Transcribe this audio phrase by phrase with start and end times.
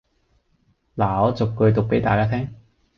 [0.95, 2.55] 拿我逐句讀俾大家聽